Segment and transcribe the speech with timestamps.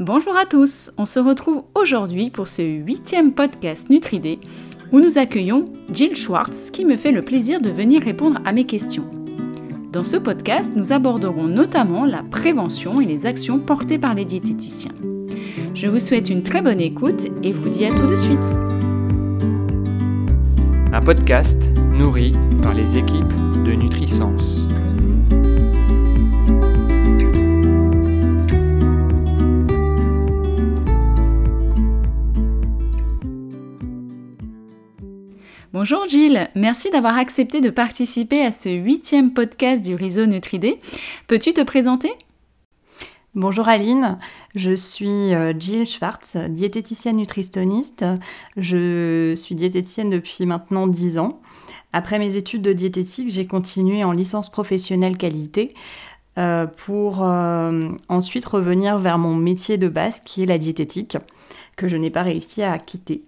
[0.00, 4.40] Bonjour à tous, on se retrouve aujourd'hui pour ce huitième podcast Nutridé
[4.90, 8.64] où nous accueillons Jill Schwartz qui me fait le plaisir de venir répondre à mes
[8.64, 9.08] questions.
[9.92, 14.94] Dans ce podcast, nous aborderons notamment la prévention et les actions portées par les diététiciens.
[15.74, 18.56] Je vous souhaite une très bonne écoute et vous dis à tout de suite.
[20.92, 22.32] Un podcast nourri
[22.64, 23.32] par les équipes
[23.64, 24.66] de Nutrisense.
[35.74, 40.78] Bonjour Gilles, merci d'avoir accepté de participer à ce huitième podcast du réseau Nutridé.
[41.26, 42.12] Peux-tu te présenter?
[43.34, 44.20] Bonjour Aline,
[44.54, 48.04] je suis euh, Jill Schwartz, diététicienne nutritionniste.
[48.56, 51.40] Je suis diététicienne depuis maintenant 10 ans.
[51.92, 55.74] Après mes études de diététique, j'ai continué en licence professionnelle qualité
[56.38, 61.18] euh, pour euh, ensuite revenir vers mon métier de base qui est la diététique,
[61.76, 63.24] que je n'ai pas réussi à quitter.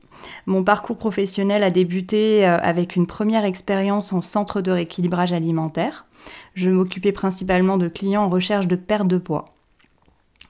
[0.47, 6.07] Mon parcours professionnel a débuté euh, avec une première expérience en centre de rééquilibrage alimentaire.
[6.55, 9.47] Je m'occupais principalement de clients en recherche de perte de poids.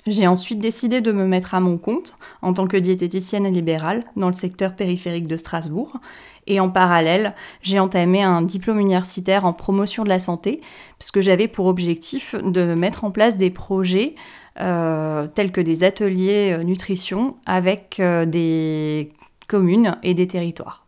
[0.06, 4.28] J'ai ensuite décidé de me mettre à mon compte en tant que diététicienne libérale dans
[4.28, 5.96] le secteur périphérique de Strasbourg.
[6.46, 10.60] Et en parallèle, j'ai entamé un diplôme universitaire en promotion de la santé,
[11.00, 14.14] puisque j'avais pour objectif de mettre en place des projets
[14.60, 19.10] euh, tels que des ateliers euh, nutrition avec des
[19.46, 20.86] communes et des territoires.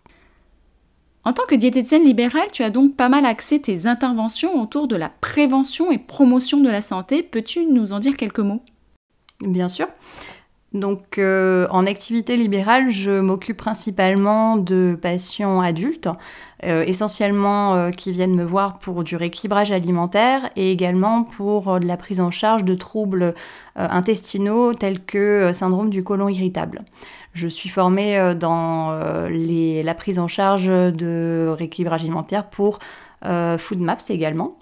[1.24, 4.96] En tant que diététicienne libérale, tu as donc pas mal axé tes interventions autour de
[4.96, 7.22] la prévention et promotion de la santé.
[7.22, 8.62] Peux-tu nous en dire quelques mots?
[9.40, 9.88] Bien sûr.
[10.74, 16.10] Donc euh, en activité libérale, je m'occupe principalement de patients adultes,
[16.64, 21.86] euh, essentiellement euh, qui viennent me voir pour du rééquilibrage alimentaire et également pour de
[21.86, 23.34] la prise en charge de troubles
[23.76, 26.82] intestinaux tels que syndrome du côlon irritable.
[27.34, 32.78] Je suis formée dans la prise en charge de rééquilibrage alimentaire pour
[33.22, 34.58] Food Maps également.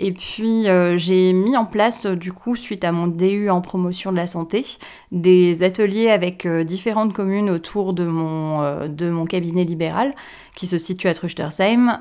[0.00, 3.60] Et puis euh, j'ai mis en place, euh, du coup, suite à mon DU en
[3.60, 4.64] promotion de la santé,
[5.10, 10.14] des ateliers avec euh, différentes communes autour de mon, de mon cabinet libéral
[10.54, 12.00] qui se situe à Truchtersheim.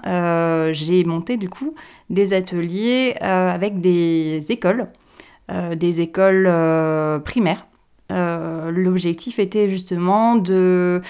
[0.73, 1.73] j'ai monté du coup
[2.09, 4.87] des ateliers avec des écoles,
[5.75, 6.51] des écoles
[7.23, 7.67] primaires
[8.11, 11.01] euh, l'objectif était justement de,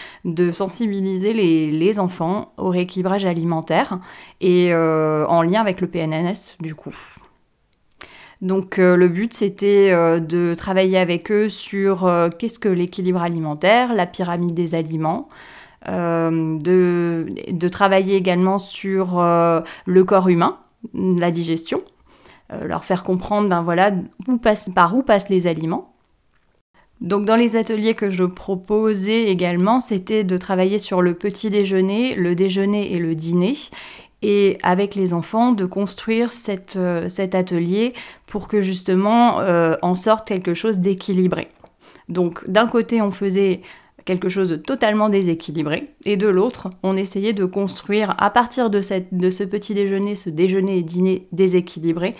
[0.51, 3.99] sensibiliser les, enfants au rééquilibrage alimentaire
[4.41, 6.95] et euh, en lien avec le PNNS du coup.
[8.41, 14.05] Donc euh, le but c'était de travailler avec eux sur qu'est-ce que l'équilibre alimentaire, la
[14.05, 15.27] pyramide des aliments,
[15.87, 20.57] de, de, travailler également sur le corps humain,
[20.93, 21.81] la digestion,
[22.61, 23.91] leur faire comprendre ben voilà
[24.27, 25.96] où passe, par où passent les aliments
[27.01, 32.15] donc dans les ateliers que je proposais également, c'était de travailler sur le petit déjeuner,
[32.15, 33.53] le déjeuner et le dîner,
[34.23, 36.31] et avec les enfants de construire
[36.75, 37.93] euh, cet atelier
[38.25, 41.49] pour que justement euh, en sorte quelque chose d'équilibré.
[42.09, 43.61] Donc d'un côté on faisait
[44.05, 48.81] quelque chose de totalement déséquilibré, et de l'autre on essayait de construire à partir de,
[49.11, 52.15] de ce petit déjeuner, ce déjeuner et dîner déséquilibré,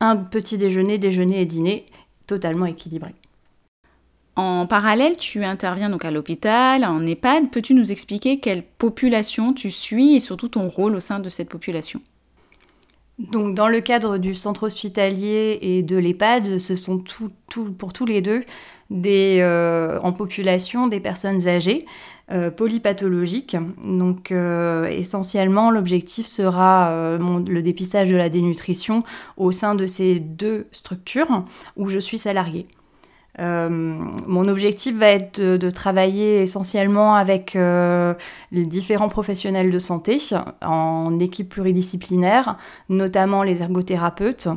[0.00, 1.84] un petit déjeuner, déjeuner et dîner
[2.26, 3.14] totalement équilibré.
[4.36, 7.50] En parallèle, tu interviens donc à l'hôpital, en EHPAD.
[7.50, 11.48] Peux-tu nous expliquer quelle population tu suis et surtout ton rôle au sein de cette
[11.48, 12.02] population?
[13.18, 17.02] Donc dans le cadre du centre hospitalier et de l'EHPAD, ce sont
[17.78, 18.44] pour tous les deux
[19.06, 21.86] euh, en population des personnes âgées
[22.30, 23.56] euh, polypathologiques.
[23.82, 29.02] Donc euh, essentiellement l'objectif sera le dépistage de la dénutrition
[29.38, 31.44] au sein de ces deux structures
[31.76, 32.66] où je suis salariée.
[33.38, 38.14] Euh, mon objectif va être de, travailler essentiellement avec euh,
[38.50, 40.18] les différents professionnels de santé
[40.62, 42.56] en équipe pluridisciplinaire,
[42.88, 44.48] notamment les ergothérapeutes,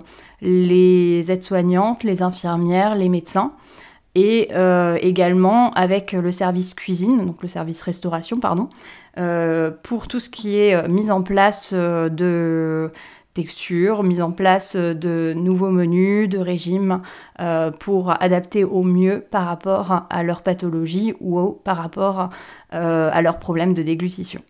[0.41, 3.51] les aides-soignantes, les infirmières, les médecins
[4.15, 8.69] et euh, également avec le service cuisine, donc le service restauration, pardon,
[9.83, 12.89] pour tout ce qui est mise en place de
[13.33, 17.01] texture, mise en place de nouveaux menus, de régimes
[17.39, 22.29] euh, pour adapter au mieux par rapport à leur pathologie ou par rapport
[22.73, 24.41] euh, à leurs problèmes de déglutition.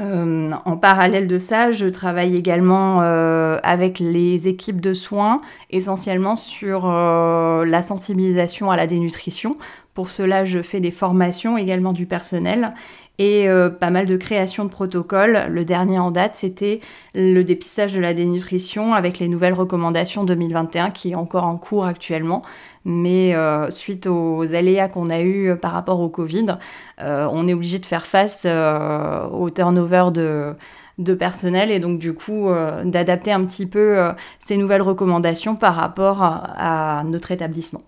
[0.00, 6.86] Euh, en parallèle de ça, je travaille également avec les équipes de soins, essentiellement sur
[6.86, 9.56] la sensibilisation à la dénutrition.
[9.94, 12.74] Pour cela, je fais des formations également du personnel
[13.18, 15.46] et euh, pas mal de création de protocoles.
[15.50, 16.80] Le dernier en date, c'était
[17.14, 21.84] le dépistage de la dénutrition avec les nouvelles recommandations 2021 qui est encore en cours
[21.86, 22.42] actuellement.
[22.84, 23.34] Mais
[23.70, 26.56] suite aux aléas qu'on a eus par rapport au Covid,
[26.98, 32.48] on est obligé de faire face au turnover de personnel et donc du coup
[32.84, 37.82] d'adapter un petit peu ces nouvelles recommandations par rapport à notre établissement.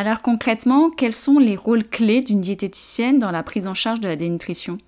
[0.00, 4.08] Alors concrètement, quels sont les rôles clés d'une diététicienne dans la prise en charge de
[4.08, 4.78] la dénutrition?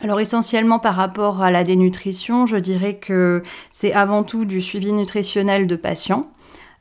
[0.00, 4.92] Alors essentiellement par rapport à la dénutrition, je dirais que c'est avant tout du suivi
[4.92, 6.28] nutritionnel de patients.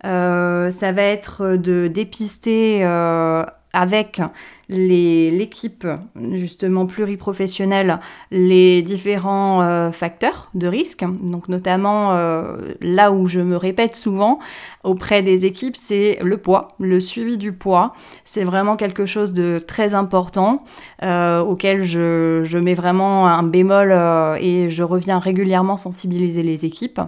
[0.05, 4.21] Euh, ça va être de dépister euh, avec
[4.71, 5.85] l'équipe
[6.33, 7.99] justement pluriprofessionnelle
[8.31, 11.03] les différents euh, facteurs de risque.
[11.21, 14.39] Donc notamment euh, là où je me répète souvent
[14.83, 17.93] auprès des équipes, c'est le poids, le suivi du poids.
[18.23, 20.63] C'est vraiment quelque chose de très important
[21.03, 23.91] euh, auquel je, je, mets vraiment un bémol
[24.39, 27.01] et je reviens régulièrement sensibiliser les équipes.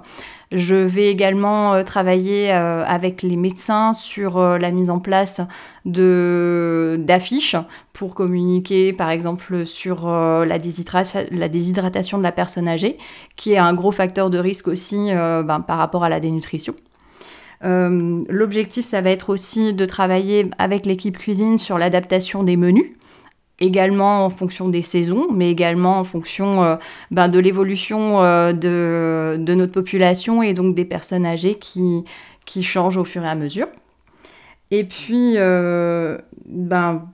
[0.52, 5.42] Je vais également travailler avec les médecins sur la mise en place
[5.86, 7.53] d'affiches
[7.94, 12.98] pour communiquer par exemple sur la, déshydratation de la personne âgée,
[13.36, 16.76] qui est un gros facteur de risque aussi ben, par rapport à la dénutrition.
[17.62, 22.92] L'objectif, ça va être aussi de travailler avec l'équipe cuisine sur l'adaptation des menus
[23.60, 26.76] également en fonction des saisons, mais également en fonction euh,
[27.12, 32.04] ben, de l'évolution euh, de, notre population et donc des personnes âgées qui,
[32.46, 33.68] qui changent au fur et à mesure.
[34.72, 37.08] Et puis, euh, ben,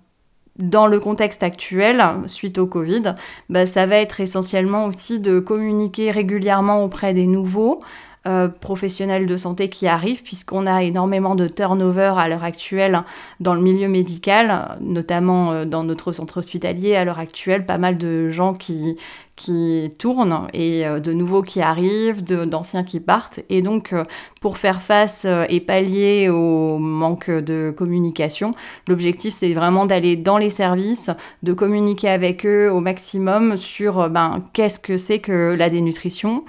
[0.60, 3.16] dans le contexte actuel, suite au Covid,
[3.50, 7.80] ben, ça va être essentiellement aussi de communiquer régulièrement auprès des nouveaux,
[8.28, 13.04] euh, professionnels de santé qui arrivent, puisqu'on a énormément de turnover à l'heure actuelle
[13.40, 17.98] dans le milieu médical, notamment euh, dans notre centre hospitalier à l'heure actuelle, pas mal
[17.98, 18.98] de gens qui,
[19.38, 23.40] qui tournent et euh, de nouveaux qui arrivent, d'anciens qui partent.
[23.50, 23.96] Et donc,
[24.42, 28.54] pour faire face et pallier au manque de communication,
[28.90, 31.10] l'objectif, c'est vraiment d'aller dans les services,
[31.44, 36.44] de communiquer avec eux au maximum sur ben, qu'est-ce que c'est que la dénutrition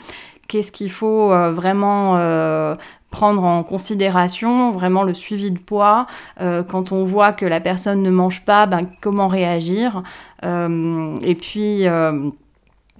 [0.51, 2.75] qu'est-ce qu'il faut euh, vraiment euh,
[3.11, 6.09] prendre en considération, vraiment le suivi de poids.
[6.41, 10.03] Euh, quand on voit que la personne ne mange pas, ben, comment réagir?
[10.43, 11.85] Et puis,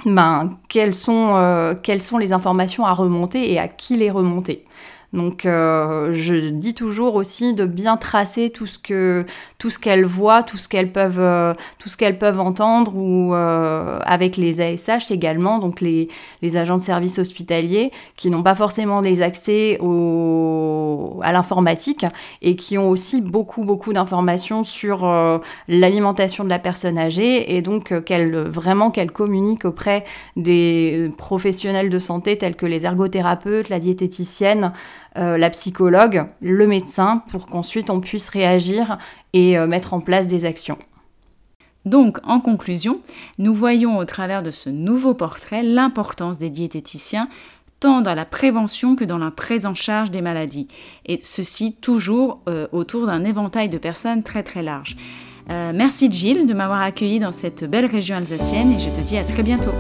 [0.05, 4.67] ben, quelles, sont, quelles sont les informations à remonter et à qui les remonter?
[5.13, 9.27] Donc euh, je dis toujours aussi de bien tracer tout ce que
[9.59, 13.35] tout ce qu'elles voient, tout ce qu'elles peuvent euh, tout ce qu'elles peuvent entendre ou
[13.35, 16.07] euh, avec les ASH également, donc les,
[16.43, 22.07] les agents de service hospitaliers qui n'ont pas forcément des accès à l'informatique
[22.41, 25.01] et qui ont aussi beaucoup beaucoup d'informations sur
[25.67, 30.05] l'alimentation de la personne âgée et donc qu'elle vraiment qu'elle communique auprès
[30.37, 34.73] des professionnels de santé tels que les ergothérapeutes, la diététicienne,
[35.17, 38.99] euh, la psychologue, le médecin, pour qu'ensuite on puisse réagir
[39.33, 40.79] et euh, mettre en place des actions.
[41.85, 43.01] Donc, en conclusion,
[43.39, 47.29] nous voyons au travers de ce nouveau portrait l'importance des diététiciens
[47.81, 50.69] tant dans la prévention que dans la prise en charge des maladies,
[51.07, 54.97] et ceci toujours euh, autour d'un éventail de personnes très très large.
[55.49, 59.25] merci Gilles de m'avoir accueilli dans cette belle région alsacienne et je te dis à
[59.25, 59.73] très bientôt.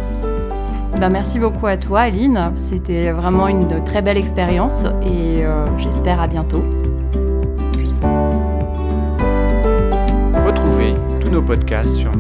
[1.01, 2.53] Ben, merci beaucoup à toi, Aline.
[2.57, 6.63] C'était vraiment une très belle expérience et euh, j'espère à bientôt.
[10.45, 12.11] Retrouvez tous nos podcasts sur.